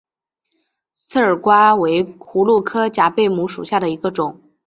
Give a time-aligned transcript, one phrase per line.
[1.05, 4.41] 刺儿瓜为葫芦科假贝母属下的一个种。